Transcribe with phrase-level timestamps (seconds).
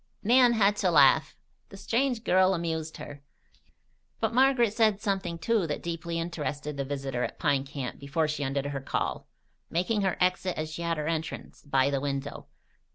[0.23, 1.37] Nan had to laugh.
[1.69, 3.21] The strange girl amused her.
[4.19, 8.43] But Margaret said something, too, that deeply interested the visitor at Pine Camp before she
[8.43, 9.27] ended her call,
[9.69, 12.47] making her exit as she had her entrance, by the window.